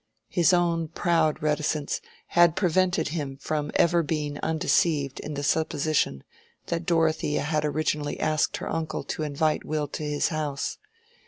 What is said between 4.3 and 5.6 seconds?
undeceived in the